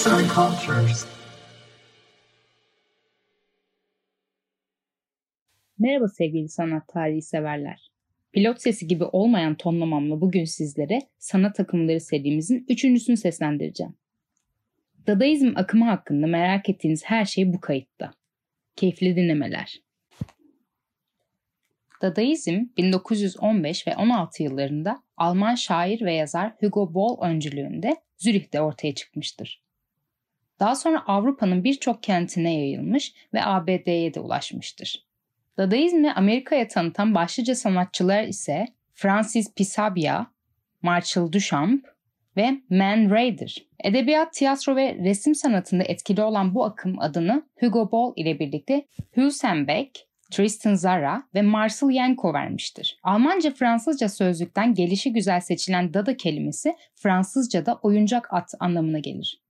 Arts 0.00 0.12
and 0.12 0.30
Cultures. 0.30 1.06
Merhaba 5.78 6.08
sevgili 6.08 6.48
sanat 6.48 6.88
tarihi 6.88 7.22
severler. 7.22 7.90
Pilot 8.32 8.62
sesi 8.62 8.86
gibi 8.86 9.04
olmayan 9.04 9.54
tonlamamla 9.54 10.20
bugün 10.20 10.44
sizlere 10.44 10.98
sanat 11.18 11.60
akımları 11.60 12.00
serimizin 12.00 12.66
üçüncüsünü 12.68 13.16
seslendireceğim. 13.16 13.94
Dadaizm 15.06 15.52
akımı 15.56 15.84
hakkında 15.84 16.26
merak 16.26 16.68
ettiğiniz 16.68 17.04
her 17.04 17.24
şey 17.24 17.52
bu 17.52 17.60
kayıtta. 17.60 18.10
Keyifli 18.76 19.16
dinlemeler. 19.16 19.80
Dadaizm 22.02 22.64
1915 22.76 23.86
ve 23.86 23.96
16 23.96 24.42
yıllarında 24.42 25.02
Alman 25.16 25.54
şair 25.54 26.00
ve 26.00 26.14
yazar 26.14 26.52
Hugo 26.60 26.94
Boll 26.94 27.22
öncülüğünde 27.22 27.96
Zürih'te 28.18 28.60
ortaya 28.60 28.94
çıkmıştır. 28.94 29.69
Daha 30.60 30.74
sonra 30.74 31.02
Avrupa'nın 31.06 31.64
birçok 31.64 32.02
kentine 32.02 32.54
yayılmış 32.54 33.14
ve 33.34 33.44
ABD'ye 33.44 34.14
de 34.14 34.20
ulaşmıştır. 34.20 35.06
Dadaizmi 35.58 36.12
Amerika'ya 36.12 36.68
tanıtan 36.68 37.14
başlıca 37.14 37.54
sanatçılar 37.54 38.24
ise 38.24 38.66
Francis 38.94 39.54
Pisabia, 39.54 40.26
Marcel 40.82 41.32
Duchamp 41.32 41.86
ve 42.36 42.60
Man 42.70 43.10
Ray'dir. 43.10 43.68
Edebiyat, 43.84 44.32
tiyatro 44.32 44.76
ve 44.76 44.94
resim 44.94 45.34
sanatında 45.34 45.82
etkili 45.82 46.22
olan 46.22 46.54
bu 46.54 46.64
akım 46.64 46.98
adını 46.98 47.42
Hugo 47.60 47.92
Boll 47.92 48.12
ile 48.16 48.38
birlikte 48.38 48.86
Hülsenbeck, 49.16 50.06
Tristan 50.30 50.74
Zara 50.74 51.22
ve 51.34 51.42
Marcel 51.42 51.88
Yanko 51.90 52.32
vermiştir. 52.34 53.00
Almanca-Fransızca 53.02 54.08
sözlükten 54.08 54.74
gelişi 54.74 55.12
güzel 55.12 55.40
seçilen 55.40 55.94
dada 55.94 56.16
kelimesi 56.16 56.76
Fransızca'da 56.94 57.74
oyuncak 57.82 58.34
at 58.34 58.54
anlamına 58.60 58.98
gelir. 58.98 59.40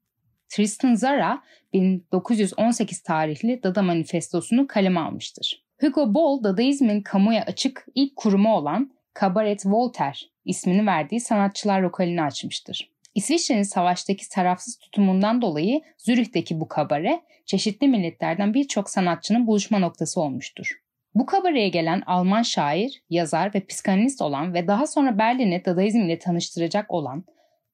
Tristan 0.50 0.94
Zara 0.94 1.42
1918 1.72 3.02
tarihli 3.02 3.62
Dada 3.62 3.82
Manifestosunu 3.82 4.66
kaleme 4.66 5.00
almıştır. 5.00 5.64
Hugo 5.80 6.14
Boll, 6.14 6.44
Dadaizmin 6.44 7.02
kamuya 7.02 7.42
açık 7.42 7.86
ilk 7.94 8.16
kurumu 8.16 8.56
olan 8.56 8.90
Cabaret 9.20 9.66
Voltaire 9.66 10.18
ismini 10.44 10.86
verdiği 10.86 11.20
sanatçılar 11.20 11.80
lokalini 11.80 12.22
açmıştır. 12.22 12.90
İsviçre'nin 13.14 13.62
savaştaki 13.62 14.28
tarafsız 14.28 14.78
tutumundan 14.78 15.42
dolayı 15.42 15.80
Zürih'teki 15.98 16.60
bu 16.60 16.68
kabare 16.68 17.22
çeşitli 17.46 17.88
milletlerden 17.88 18.54
birçok 18.54 18.90
sanatçının 18.90 19.46
buluşma 19.46 19.78
noktası 19.78 20.20
olmuştur. 20.20 20.80
Bu 21.14 21.26
kabareye 21.26 21.68
gelen 21.68 22.02
Alman 22.06 22.42
şair, 22.42 23.02
yazar 23.10 23.54
ve 23.54 23.66
psikanalist 23.66 24.22
olan 24.22 24.54
ve 24.54 24.66
daha 24.66 24.86
sonra 24.86 25.18
Berlin'e 25.18 25.64
Dadaizm 25.64 25.98
ile 25.98 26.18
tanıştıracak 26.18 26.90
olan 26.90 27.24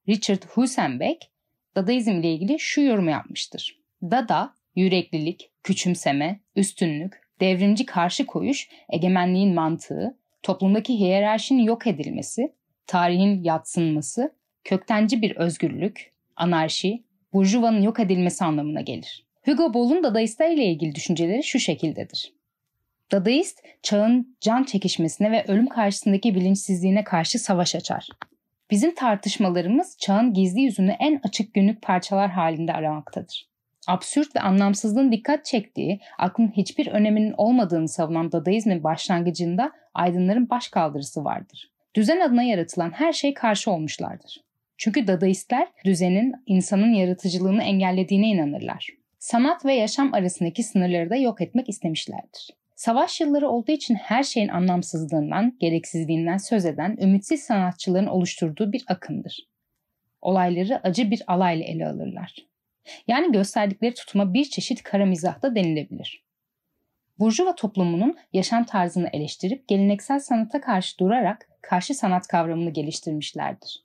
Richard 0.07 0.43
Husenbeck, 0.49 1.29
Dadaizm 1.77 2.11
ile 2.11 2.33
ilgili 2.33 2.59
şu 2.59 2.81
yorumu 2.81 3.09
yapmıştır. 3.09 3.79
Dada, 4.03 4.53
yüreklilik, 4.75 5.51
küçümseme, 5.63 6.39
üstünlük, 6.55 7.21
devrimci 7.39 7.85
karşı 7.85 8.25
koyuş, 8.25 8.69
egemenliğin 8.89 9.53
mantığı, 9.53 10.17
toplumdaki 10.43 10.99
hiyerarşinin 10.99 11.63
yok 11.63 11.87
edilmesi, 11.87 12.53
tarihin 12.87 13.43
yatsınması, 13.43 14.33
köktenci 14.63 15.21
bir 15.21 15.35
özgürlük, 15.35 16.11
anarşi, 16.35 17.03
burjuvanın 17.33 17.81
yok 17.81 17.99
edilmesi 17.99 18.45
anlamına 18.45 18.81
gelir. 18.81 19.25
Hugo 19.45 19.73
Boll'un 19.73 20.03
Dadaistler 20.03 20.51
ile 20.51 20.65
ilgili 20.65 20.95
düşünceleri 20.95 21.43
şu 21.43 21.59
şekildedir. 21.59 22.33
Dadaist, 23.11 23.63
çağın 23.83 24.37
can 24.41 24.63
çekişmesine 24.63 25.31
ve 25.31 25.45
ölüm 25.47 25.67
karşısındaki 25.67 26.35
bilinçsizliğine 26.35 27.03
karşı 27.03 27.39
savaş 27.39 27.75
açar. 27.75 28.09
Bizim 28.71 28.95
tartışmalarımız 28.95 29.97
çağın 29.99 30.33
gizli 30.33 30.61
yüzünü 30.61 30.91
en 30.91 31.21
açık 31.23 31.53
günlük 31.53 31.81
parçalar 31.81 32.29
halinde 32.29 32.73
aramaktadır. 32.73 33.47
Absürt 33.87 34.35
ve 34.35 34.39
anlamsızlığın 34.39 35.11
dikkat 35.11 35.45
çektiği, 35.45 35.99
aklın 36.17 36.51
hiçbir 36.57 36.87
öneminin 36.87 37.33
olmadığını 37.37 37.87
savunan 37.87 38.31
Dadaizmin 38.31 38.83
başlangıcında 38.83 39.71
aydınların 39.93 40.49
başkaldırısı 40.49 41.23
vardır. 41.23 41.71
Düzen 41.95 42.19
adına 42.19 42.43
yaratılan 42.43 42.91
her 42.91 43.13
şey 43.13 43.33
karşı 43.33 43.71
olmuşlardır. 43.71 44.43
Çünkü 44.77 45.07
Dadaistler 45.07 45.67
düzenin 45.85 46.35
insanın 46.45 46.93
yaratıcılığını 46.93 47.63
engellediğine 47.63 48.27
inanırlar. 48.27 48.89
Sanat 49.19 49.65
ve 49.65 49.73
yaşam 49.73 50.13
arasındaki 50.13 50.63
sınırları 50.63 51.09
da 51.09 51.15
yok 51.15 51.41
etmek 51.41 51.69
istemişlerdir. 51.69 52.49
Savaş 52.77 53.21
yılları 53.21 53.49
olduğu 53.49 53.71
için 53.71 53.95
her 53.95 54.23
şeyin 54.23 54.47
anlamsızlığından, 54.47 55.57
gereksizliğinden 55.59 56.37
söz 56.37 56.65
eden 56.65 56.97
ümitsiz 57.01 57.43
sanatçıların 57.43 58.07
oluşturduğu 58.07 58.71
bir 58.71 58.85
akımdır. 58.87 59.47
Olayları 60.21 60.79
acı 60.83 61.11
bir 61.11 61.23
alayla 61.27 61.65
ele 61.65 61.87
alırlar. 61.87 62.35
Yani 63.07 63.31
gösterdikleri 63.31 63.93
tutuma 63.93 64.33
bir 64.33 64.45
çeşit 64.45 64.83
kara 64.83 65.05
mizah 65.05 65.41
da 65.41 65.55
denilebilir. 65.55 66.23
Burjuva 67.19 67.55
toplumunun 67.55 68.17
yaşam 68.33 68.63
tarzını 68.63 69.09
eleştirip 69.13 69.67
geleneksel 69.67 70.19
sanata 70.19 70.61
karşı 70.61 70.97
durarak 70.97 71.49
karşı 71.61 71.93
sanat 71.93 72.27
kavramını 72.27 72.69
geliştirmişlerdir. 72.69 73.83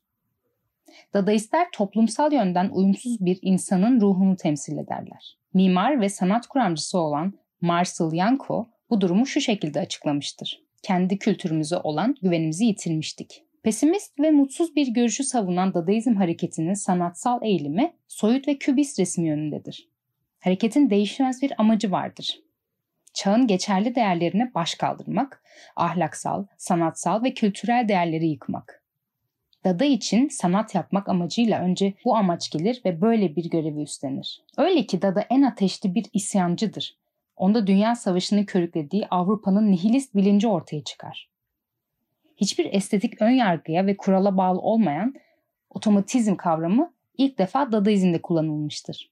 Dadaistler 1.14 1.66
toplumsal 1.72 2.32
yönden 2.32 2.68
uyumsuz 2.68 3.24
bir 3.24 3.38
insanın 3.42 4.00
ruhunu 4.00 4.36
temsil 4.36 4.78
ederler. 4.78 5.38
Mimar 5.54 6.00
ve 6.00 6.08
sanat 6.08 6.46
kuramcısı 6.46 6.98
olan 6.98 7.34
Marcel 7.60 8.12
Yanko 8.12 8.68
bu 8.92 9.00
durumu 9.00 9.26
şu 9.26 9.40
şekilde 9.40 9.80
açıklamıştır. 9.80 10.62
Kendi 10.82 11.18
kültürümüze 11.18 11.76
olan 11.76 12.16
güvenimizi 12.22 12.64
yitirmiştik. 12.64 13.42
Pesimist 13.62 14.20
ve 14.20 14.30
mutsuz 14.30 14.76
bir 14.76 14.88
görüşü 14.88 15.24
savunan 15.24 15.74
Dadaizm 15.74 16.14
hareketinin 16.14 16.74
sanatsal 16.74 17.42
eğilimi 17.42 17.92
soyut 18.08 18.48
ve 18.48 18.58
kübist 18.58 18.98
resmi 18.98 19.28
yönündedir. 19.28 19.88
Hareketin 20.40 20.90
değişmez 20.90 21.42
bir 21.42 21.52
amacı 21.58 21.90
vardır. 21.90 22.40
Çağın 23.14 23.46
geçerli 23.46 23.94
değerlerine 23.94 24.54
baş 24.54 24.74
kaldırmak, 24.74 25.42
ahlaksal, 25.76 26.44
sanatsal 26.58 27.22
ve 27.22 27.34
kültürel 27.34 27.88
değerleri 27.88 28.26
yıkmak. 28.28 28.82
Dada 29.64 29.84
için 29.84 30.28
sanat 30.28 30.74
yapmak 30.74 31.08
amacıyla 31.08 31.60
önce 31.60 31.94
bu 32.04 32.16
amaç 32.16 32.50
gelir 32.50 32.82
ve 32.84 33.00
böyle 33.00 33.36
bir 33.36 33.50
görevi 33.50 33.82
üstlenir. 33.82 34.44
Öyle 34.56 34.86
ki 34.86 35.02
Dada 35.02 35.20
en 35.20 35.42
ateşli 35.42 35.94
bir 35.94 36.06
isyancıdır. 36.12 37.01
Onda 37.42 37.66
Dünya 37.66 37.94
Savaşı'nı 37.94 38.46
körüklediği 38.46 39.06
Avrupa'nın 39.10 39.72
nihilist 39.72 40.14
bilinci 40.14 40.48
ortaya 40.48 40.84
çıkar. 40.84 41.30
Hiçbir 42.36 42.74
estetik 42.74 43.22
ön 43.22 43.30
yargıya 43.30 43.86
ve 43.86 43.96
kurala 43.96 44.36
bağlı 44.36 44.60
olmayan 44.60 45.14
otomatizm 45.70 46.36
kavramı 46.36 46.92
ilk 47.18 47.38
defa 47.38 47.72
Dadaizm'de 47.72 48.22
kullanılmıştır. 48.22 49.10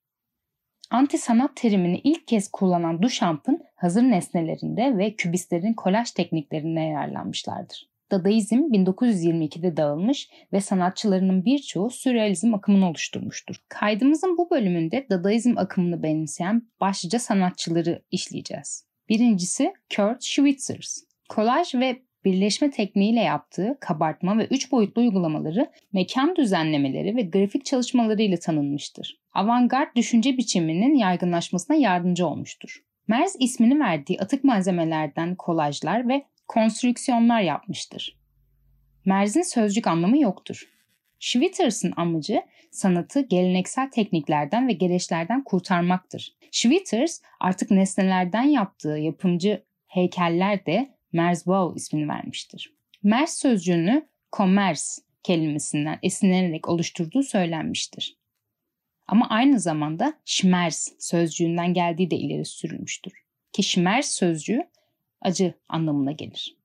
Anti 0.91 1.19
sanat 1.19 1.57
terimini 1.57 1.99
ilk 1.99 2.29
kez 2.29 2.51
kullanan 2.51 3.03
Duchamp'ın 3.03 3.65
hazır 3.77 4.03
nesnelerinde 4.03 4.99
ve 4.99 5.15
kübistlerin 5.15 5.75
kolaj 5.75 6.11
tekniklerinde 6.11 6.81
yararlanmışlardır. 6.81 7.90
Dadaizm 8.10 8.54
1922'de 8.54 9.76
dağılmış 9.76 10.31
ve 10.53 10.60
sanatçılarının 10.60 11.44
birçoğu 11.44 11.91
sürrealizm 11.91 12.54
akımını 12.54 12.88
oluşturmuştur. 12.88 13.56
Kaydımızın 13.69 14.38
bu 14.38 14.50
bölümünde 14.50 15.06
Dadaizm 15.10 15.59
akımını 15.59 16.03
benimseyen 16.03 16.62
başlıca 16.81 17.19
sanatçıları 17.19 18.03
işleyeceğiz. 18.10 18.84
Birincisi 19.09 19.72
Kurt 19.97 20.25
Schwitters. 20.25 20.98
Kolaj 21.28 21.75
ve 21.75 22.03
birleşme 22.25 22.71
tekniğiyle 22.71 23.21
yaptığı 23.21 23.78
kabartma 23.81 24.38
ve 24.38 24.47
üç 24.47 24.72
boyutlu 24.72 25.03
uygulamaları, 25.03 25.71
mekan 25.92 26.37
düzenlemeleri 26.37 27.16
ve 27.16 27.22
grafik 27.22 27.65
çalışmalarıyla 27.65 28.37
tanınmıştır. 28.37 29.21
Avantgard 29.32 29.97
düşünce 29.97 30.37
biçiminin 30.37 30.94
yaygınlaşmasına 30.94 31.77
yardımcı 31.77 32.27
olmuştur. 32.27 32.82
Merz 33.09 33.37
ismini 33.41 33.81
verdiği 33.81 34.21
atık 34.21 34.44
malzemelerden 34.44 35.34
kolajlar 35.34 36.09
ve 36.09 36.25
konstrüksiyonlar 36.50 37.41
yapmıştır. 37.41 38.16
Merz'in 39.05 39.43
sözcük 39.43 39.87
anlamı 39.87 40.19
yoktur. 40.19 40.69
Schwitters'ın 41.19 41.92
amacı 41.97 42.42
sanatı 42.71 43.21
geleneksel 43.21 43.91
tekniklerden 43.91 44.69
ve 44.69 44.72
gereçlerden 44.72 45.45
kurtarmaktır. 45.45 46.36
Schwitters 46.51 47.21
artık 47.41 47.71
nesnelerden 47.71 48.42
yaptığı 48.42 48.89
yapımcı 48.98 49.63
heykeller 49.86 50.66
de 50.66 50.95
Merzbau 51.13 51.77
ismini 51.77 52.09
vermiştir. 52.09 52.75
Merz 53.03 53.30
sözcüğünü 53.30 54.09
commerce 54.33 54.83
kelimesinden 55.22 55.98
esinlenerek 56.03 56.69
oluşturduğu 56.69 57.22
söylenmiştir. 57.22 58.16
Ama 59.07 59.28
aynı 59.28 59.60
zamanda 59.60 60.15
Schmerz 60.25 60.95
sözcüğünden 60.98 61.75
geldiği 61.75 62.10
de 62.10 62.16
ileri 62.16 62.45
sürülmüştür. 62.45 63.13
Ki 63.53 63.63
Schmerz 63.63 64.07
sözcüğü 64.07 64.63
acı 65.22 65.55
anlamına 65.69 66.13
gelir. 66.13 66.57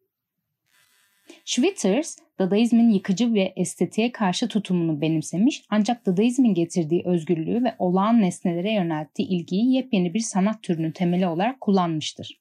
Schwitters, 1.46 2.18
Dadaizmin 2.40 2.90
yıkıcı 2.90 3.34
ve 3.34 3.54
estetiğe 3.56 4.12
karşı 4.12 4.48
tutumunu 4.48 5.02
benimsemiş 5.02 5.63
ancak 5.69 6.06
Dadaizmin 6.06 6.54
getirdiği 6.54 7.04
özgürlüğü 7.06 7.63
ve 7.63 7.75
olağan 7.80 8.22
nesnelere 8.22 8.74
yönelttiği 8.74 9.28
ilgiyi 9.28 9.74
yepyeni 9.74 10.13
bir 10.13 10.19
sanat 10.19 10.63
türünün 10.63 10.92
temeli 10.92 11.28
olarak 11.28 11.62
kullanmıştır. 11.62 12.40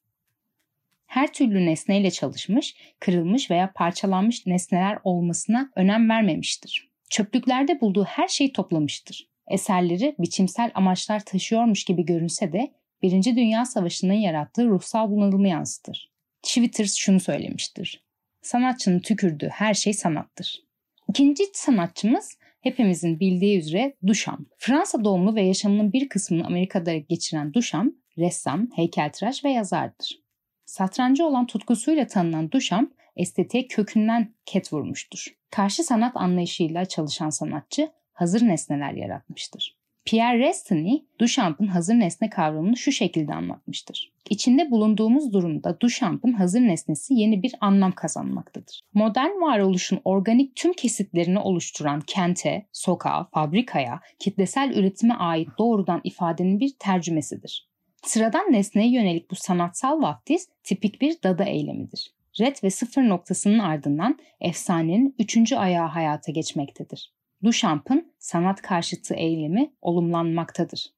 Her 1.05 1.33
türlü 1.33 1.65
nesneyle 1.65 2.11
çalışmış, 2.11 2.75
kırılmış 2.99 3.51
veya 3.51 3.71
parçalanmış 3.75 4.45
nesneler 4.45 4.99
olmasına 5.03 5.71
önem 5.75 6.09
vermemiştir. 6.09 6.89
Çöplüklerde 7.09 7.81
bulduğu 7.81 8.03
her 8.03 8.27
şeyi 8.27 8.53
toplamıştır. 8.53 9.27
Eserleri 9.47 10.15
biçimsel 10.19 10.71
amaçlar 10.73 11.25
taşıyormuş 11.25 11.83
gibi 11.83 12.05
görünse 12.05 12.53
de 12.53 12.71
Birinci 13.01 13.35
Dünya 13.35 13.65
Savaşı'nın 13.65 14.13
yarattığı 14.13 14.65
ruhsal 14.65 15.11
bunalımı 15.11 15.47
yansıtır. 15.47 16.11
Twitters 16.43 16.95
şunu 16.95 17.19
söylemiştir. 17.19 18.03
Sanatçının 18.41 18.99
tükürdüğü 18.99 19.47
her 19.49 19.73
şey 19.73 19.93
sanattır. 19.93 20.63
İkinci 21.09 21.43
sanatçımız 21.53 22.37
hepimizin 22.61 23.19
bildiği 23.19 23.59
üzere 23.59 23.95
Duchamp. 24.07 24.47
Fransa 24.57 25.03
doğumlu 25.03 25.35
ve 25.35 25.41
yaşamının 25.41 25.93
bir 25.93 26.09
kısmını 26.09 26.45
Amerika'da 26.45 26.97
geçiren 26.97 27.53
Duchamp, 27.53 27.95
ressam, 28.17 28.67
heykeltıraş 28.75 29.43
ve 29.43 29.51
yazardır. 29.51 30.19
Satrancı 30.65 31.25
olan 31.25 31.47
tutkusuyla 31.47 32.07
tanınan 32.07 32.51
Duchamp, 32.51 32.93
estetiğe 33.15 33.67
kökünden 33.67 34.33
ket 34.45 34.73
vurmuştur. 34.73 35.35
Karşı 35.49 35.83
sanat 35.83 36.17
anlayışıyla 36.17 36.85
çalışan 36.85 37.29
sanatçı 37.29 37.91
hazır 38.13 38.47
nesneler 38.47 38.93
yaratmıştır. 38.93 39.74
Pierre 40.05 40.39
Restany, 40.39 40.97
Duchamp'ın 41.19 41.67
hazır 41.67 41.93
nesne 41.93 42.29
kavramını 42.29 42.77
şu 42.77 42.91
şekilde 42.91 43.33
anlatmıştır. 43.33 44.11
İçinde 44.29 44.71
bulunduğumuz 44.71 45.33
durumda 45.33 45.79
Duchamp'ın 45.79 46.33
hazır 46.33 46.61
nesnesi 46.61 47.13
yeni 47.13 47.43
bir 47.43 47.55
anlam 47.61 47.91
kazanmaktadır. 47.91 48.81
Modern 48.93 49.41
varoluşun 49.41 49.99
organik 50.05 50.55
tüm 50.55 50.73
kesitlerini 50.73 51.39
oluşturan 51.39 52.01
kente, 52.01 52.65
sokağa, 52.71 53.23
fabrikaya, 53.33 53.99
kitlesel 54.19 54.71
üretime 54.75 55.13
ait 55.13 55.49
doğrudan 55.57 56.01
ifadenin 56.03 56.59
bir 56.59 56.73
tercümesidir. 56.79 57.67
Sıradan 58.03 58.51
nesneye 58.51 58.91
yönelik 58.91 59.31
bu 59.31 59.35
sanatsal 59.35 60.01
vaftiz 60.01 60.49
tipik 60.63 61.01
bir 61.01 61.23
dada 61.23 61.43
eylemidir. 61.43 62.11
Red 62.39 62.55
ve 62.63 62.69
sıfır 62.69 63.01
noktasının 63.01 63.59
ardından 63.59 64.19
efsanenin 64.41 65.15
üçüncü 65.19 65.55
ayağı 65.55 65.87
hayata 65.87 66.31
geçmektedir. 66.31 67.14
Duchamp'ın 67.43 68.13
sanat 68.19 68.61
karşıtı 68.61 69.13
eylemi 69.13 69.73
olumlanmaktadır. 69.81 70.95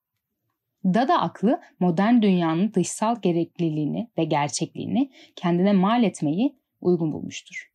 Dada 0.85 1.21
aklı 1.21 1.61
modern 1.79 2.21
dünyanın 2.21 2.73
dışsal 2.73 3.21
gerekliliğini 3.21 4.09
ve 4.17 4.23
gerçekliğini 4.23 5.11
kendine 5.35 5.73
mal 5.73 6.03
etmeyi 6.03 6.55
uygun 6.81 7.13
bulmuştur. 7.13 7.71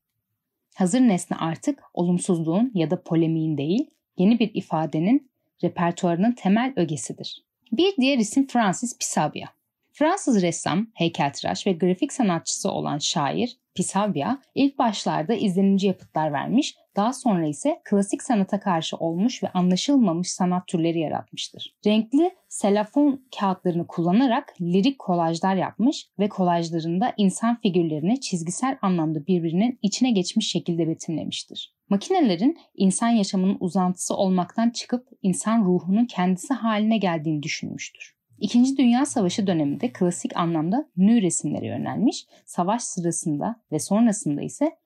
Hazır 0.75 1.00
nesne 1.00 1.37
artık 1.37 1.82
olumsuzluğun 1.94 2.70
ya 2.75 2.91
da 2.91 3.03
polemiğin 3.03 3.59
değil, 3.59 3.91
yeni 4.17 4.38
bir 4.38 4.50
ifadenin 4.55 5.31
repertuarının 5.64 6.32
temel 6.32 6.73
ögesidir. 6.76 7.44
Bir 7.73 7.97
diğer 7.97 8.19
isim 8.19 8.47
Francis 8.47 8.99
Pisabia. 8.99 9.47
Fransız 9.93 10.43
ressam, 10.43 10.87
heykeltıraş 10.94 11.67
ve 11.67 11.73
grafik 11.73 12.12
sanatçısı 12.12 12.70
olan 12.70 12.99
şair 12.99 13.59
Pisavia 13.75 14.38
ilk 14.55 14.79
başlarda 14.79 15.35
izlenimci 15.35 15.87
yapıtlar 15.87 16.32
vermiş, 16.32 16.76
daha 16.97 17.12
sonra 17.12 17.47
ise 17.47 17.81
klasik 17.85 18.23
sanata 18.23 18.61
karşı 18.61 18.97
olmuş 18.97 19.43
ve 19.43 19.49
anlaşılmamış 19.49 20.31
sanat 20.31 20.67
türleri 20.67 21.00
yaratmıştır. 21.00 21.77
Renkli 21.87 22.31
selafon 22.49 23.27
kağıtlarını 23.41 23.87
kullanarak 23.87 24.55
lirik 24.61 24.99
kolajlar 24.99 25.55
yapmış 25.55 26.09
ve 26.19 26.29
kolajlarında 26.29 27.12
insan 27.17 27.61
figürlerini 27.61 28.21
çizgisel 28.21 28.79
anlamda 28.83 29.27
birbirinin 29.27 29.79
içine 29.83 30.11
geçmiş 30.11 30.50
şekilde 30.50 30.89
betimlemiştir. 30.89 31.75
Makinelerin 31.89 32.59
insan 32.75 33.09
yaşamının 33.09 33.56
uzantısı 33.61 34.17
olmaktan 34.17 34.71
çıkıp 34.71 35.09
insan 35.23 35.65
ruhunun 35.65 36.05
kendisi 36.05 36.55
haline 36.55 36.99
geldiğini 36.99 37.43
düşünmüştür. 37.43 38.17
İkinci 38.38 38.77
Dünya 38.77 39.06
Savaşı 39.06 39.47
döneminde 39.47 39.93
klasik 39.93 40.37
anlamda 40.37 40.88
nü 40.97 41.23
resimlere 41.23 41.67
yönelmiş, 41.67 42.27
savaş 42.47 42.83
sırasında 42.83 43.62
ve 43.73 43.79
sonrasında 43.79 44.43
ise 44.43 44.77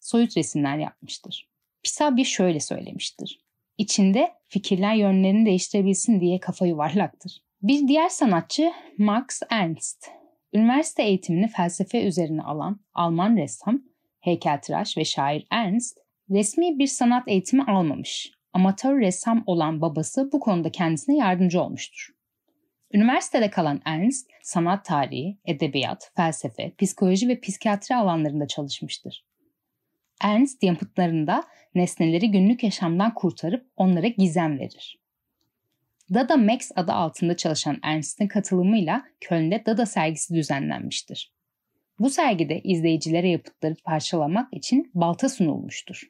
soyut 0.00 0.36
resimler 0.36 0.78
yapmıştır. 0.78 1.55
Pisabi 1.86 2.24
şöyle 2.24 2.60
söylemiştir. 2.60 3.40
İçinde 3.78 4.32
fikirler 4.48 4.94
yönlerini 4.94 5.46
değiştirebilsin 5.46 6.20
diye 6.20 6.40
kafa 6.40 6.66
yuvarlaktır. 6.66 7.42
Bir 7.62 7.88
diğer 7.88 8.08
sanatçı 8.08 8.72
Max 8.98 9.42
Ernst. 9.50 10.06
Üniversite 10.52 11.02
eğitimini 11.02 11.48
felsefe 11.48 12.04
üzerine 12.04 12.42
alan 12.42 12.80
Alman 12.94 13.36
ressam, 13.36 13.82
heykeltıraş 14.20 14.96
ve 14.96 15.04
şair 15.04 15.46
Ernst, 15.50 15.98
resmi 16.30 16.78
bir 16.78 16.86
sanat 16.86 17.28
eğitimi 17.28 17.62
almamış. 17.64 18.30
Amatör 18.52 19.00
ressam 19.00 19.42
olan 19.46 19.80
babası 19.80 20.32
bu 20.32 20.40
konuda 20.40 20.70
kendisine 20.70 21.16
yardımcı 21.16 21.62
olmuştur. 21.62 22.08
Üniversitede 22.92 23.50
kalan 23.50 23.80
Ernst, 23.84 24.30
sanat 24.42 24.84
tarihi, 24.84 25.38
edebiyat, 25.44 26.12
felsefe, 26.16 26.72
psikoloji 26.78 27.28
ve 27.28 27.40
psikiyatri 27.40 27.96
alanlarında 27.96 28.46
çalışmıştır. 28.46 29.24
Ernst 30.20 30.62
yapıtlarında 30.62 31.44
nesneleri 31.74 32.30
günlük 32.30 32.62
yaşamdan 32.62 33.14
kurtarıp 33.14 33.66
onlara 33.76 34.06
gizem 34.06 34.58
verir. 34.58 34.98
Dada 36.14 36.36
Max 36.36 36.70
adı 36.76 36.92
altında 36.92 37.36
çalışan 37.36 37.78
Ernst'in 37.82 38.28
katılımıyla 38.28 39.04
Köln'de 39.20 39.62
Dada 39.66 39.86
sergisi 39.86 40.34
düzenlenmiştir. 40.34 41.32
Bu 41.98 42.10
sergide 42.10 42.60
izleyicilere 42.60 43.28
yapıtları 43.28 43.74
parçalamak 43.84 44.54
için 44.54 44.90
balta 44.94 45.28
sunulmuştur. 45.28 46.02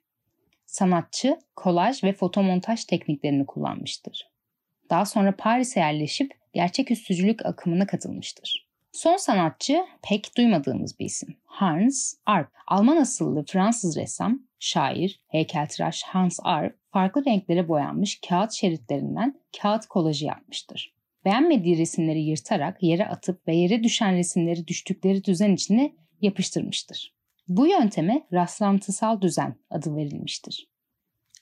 Sanatçı 0.67 1.39
kolaj 1.57 2.05
ve 2.05 2.13
fotomontaj 2.13 2.85
tekniklerini 2.85 3.47
kullanmıştır. 3.47 4.31
Daha 4.91 5.07
sonra 5.07 5.37
Paris'e 5.37 5.81
yerleşip 5.81 6.35
gerçeküstücülük 6.53 7.47
akımına 7.47 7.87
katılmıştır. 7.87 8.66
Son 8.97 9.17
sanatçı 9.17 9.85
pek 10.03 10.37
duymadığımız 10.37 10.99
bir 10.99 11.05
isim. 11.05 11.37
Hans 11.45 12.15
Arp. 12.27 12.51
Alman 12.67 12.97
asıllı 12.97 13.45
Fransız 13.45 13.97
ressam, 13.97 14.43
şair, 14.59 15.21
heykeltıraş 15.29 16.03
Hans 16.03 16.39
Arp 16.43 16.79
farklı 16.93 17.25
renklere 17.25 17.69
boyanmış 17.69 18.21
kağıt 18.29 18.53
şeritlerinden 18.53 19.41
kağıt 19.63 19.87
kolajı 19.87 20.25
yapmıştır. 20.25 20.95
Beğenmediği 21.25 21.79
resimleri 21.79 22.21
yırtarak 22.21 22.83
yere 22.83 23.07
atıp 23.07 23.49
ve 23.49 23.57
yere 23.57 23.83
düşen 23.83 24.17
resimleri 24.17 24.67
düştükleri 24.67 25.25
düzen 25.25 25.53
içine 25.53 25.93
yapıştırmıştır. 26.21 27.15
Bu 27.49 27.67
yönteme 27.67 28.27
rastlantısal 28.33 29.21
düzen 29.21 29.57
adı 29.71 29.97
verilmiştir. 29.97 30.69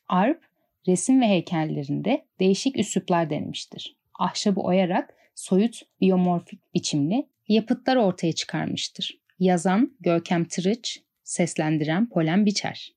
Arp, 0.08 0.44
resim 0.86 1.20
ve 1.20 1.28
heykellerinde 1.28 2.24
değişik 2.40 2.78
üsluplar 2.78 3.30
denemiştir 3.30 3.96
ahşabı 4.18 4.60
oyarak 4.60 5.14
soyut 5.34 5.82
biyomorfik 6.00 6.74
biçimli 6.74 7.28
yapıtlar 7.48 7.96
ortaya 7.96 8.32
çıkarmıştır. 8.32 9.18
Yazan 9.38 9.96
Görkem 10.00 10.44
Tırıç, 10.44 11.00
seslendiren 11.22 12.08
Polen 12.08 12.46
Biçer. 12.46 12.94